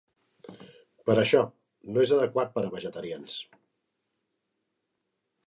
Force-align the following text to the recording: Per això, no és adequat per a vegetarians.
Per 1.09 1.15
això, 1.23 1.41
no 1.97 2.05
és 2.05 2.13
adequat 2.15 2.57
per 2.57 2.65
a 2.65 2.73
vegetarians. 2.79 3.37